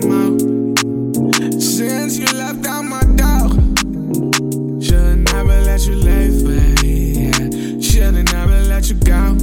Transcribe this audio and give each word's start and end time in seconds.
came. 0.00 1.60
Since 1.60 2.18
you 2.18 2.26
left 2.26 2.66
out 2.66 2.84
my 2.84 3.02
door, 3.16 3.50
should've 4.80 5.18
never 5.18 5.60
let 5.62 5.86
you 5.86 5.94
leave 5.94 6.42
me. 6.44 7.82
Should've 7.82 8.32
never 8.32 8.60
let 8.62 8.88
you 8.88 8.96
go. 8.96 9.36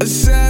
I 0.00 0.06
said 0.06 0.43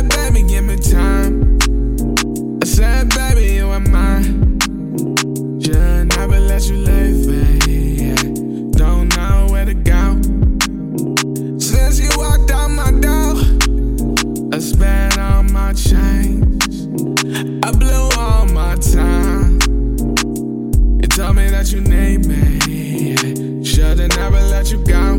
that 21.65 21.73
you 21.73 21.81
need 21.81 22.27
me. 22.27 23.65
Should've 23.65 24.17
never 24.17 24.41
let 24.49 24.71
you 24.71 24.79
go. 24.85 25.17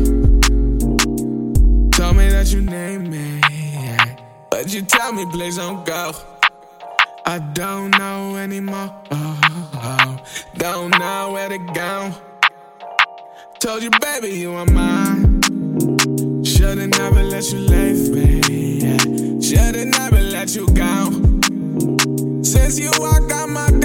Told 1.90 2.16
me 2.16 2.28
that 2.28 2.52
you 2.52 2.60
need 2.60 2.98
me. 2.98 3.40
But 4.50 4.72
you 4.72 4.82
tell 4.82 5.12
me, 5.12 5.26
please 5.26 5.56
don't 5.56 5.84
go. 5.84 6.12
I 7.24 7.40
don't 7.52 7.90
know 7.98 8.36
anymore. 8.36 8.94
Don't 10.56 10.96
know 10.96 11.32
where 11.32 11.48
to 11.48 11.58
go. 11.58 12.12
Told 13.58 13.82
you, 13.82 13.90
baby, 14.00 14.38
you 14.38 14.52
are 14.52 14.66
mine. 14.66 15.42
Should've 16.44 16.90
never 16.90 17.24
let 17.24 17.50
you 17.50 17.58
leave 17.58 18.10
me. 18.10 18.80
Should've 19.42 19.88
never 19.88 20.20
let 20.20 20.54
you 20.54 20.68
go. 20.68 21.10
Since 22.42 22.78
you 22.78 22.90
walked 22.98 23.32
out 23.32 23.48
my 23.48 23.75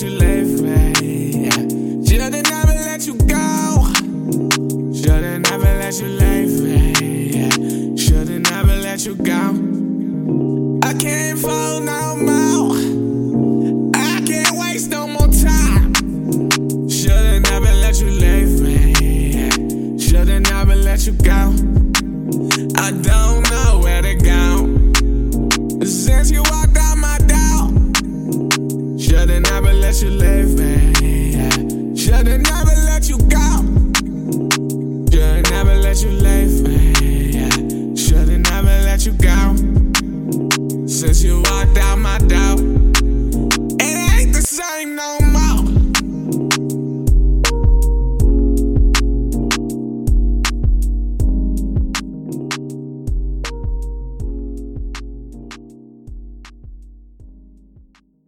let 0.00 0.12
you 0.12 0.18
leave 0.18 0.60
me. 0.60 1.50
Should've 2.06 2.42
never 2.44 2.72
let 2.72 3.04
you 3.04 3.14
go. 3.16 3.90
Should've 4.94 5.40
never 5.40 5.64
let 5.64 6.00
you 6.00 6.06
leave 6.06 6.60
me. 6.60 7.96
Should've 7.96 8.40
never 8.42 8.76
let 8.76 9.04
you 9.04 9.16
go. 9.16 10.78
I 10.84 10.94
can't 10.94 11.38
fall 11.40 11.80
no 11.80 12.16
more. 12.16 12.76
I 13.96 14.22
can't 14.24 14.56
waste 14.56 14.90
no 14.90 15.08
more 15.08 15.26
time. 15.26 15.94
Should've 16.88 17.42
never 17.42 17.72
let 17.82 18.00
you 18.00 18.10
leave 18.10 18.60
me. 18.60 19.98
Should've 19.98 20.42
never 20.42 20.76
let 20.76 21.06
you 21.06 21.12
go. 21.14 21.54
I 22.76 22.92
don't 22.92 23.50
know 23.50 23.80
where 23.82 24.02
to 24.02 24.14
go. 24.14 25.84
Since 25.84 26.30
you 26.30 26.42
walked 26.42 26.76
out 26.76 26.87
let 29.88 30.02
you 30.02 30.10
leave 30.10 30.58
me. 30.58 31.96
Should've 31.96 32.42
never 32.42 32.74
let 32.84 33.08
you 33.08 33.16
go. 33.16 33.56
Should've 35.10 35.50
never 35.50 35.76
let 35.76 36.02
you 36.02 36.10
leave 36.10 36.60
me. 36.60 37.96
Should've 37.96 38.38
never 38.38 38.82
let 38.84 39.06
you 39.06 39.12
go. 39.12 39.56
Since 40.86 41.22
you 41.22 41.42
walked 41.46 41.78
out 41.78 41.98
my 41.98 42.18
door. 42.18 42.77